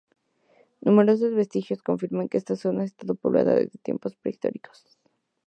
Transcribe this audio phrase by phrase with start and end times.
[0.81, 4.97] Numerosos vestigios confirman que esta zona ha estado poblada desde tiempos prehistóricos.